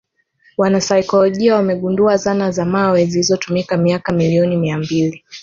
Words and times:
Wanaakiolojia 0.57 1.55
wamegundua 1.55 2.17
zana 2.17 2.51
za 2.51 2.65
mawe 2.65 3.05
zilizotumika 3.05 3.77
miaka 3.77 4.11
milioni 4.13 4.75
mbili 4.77 5.25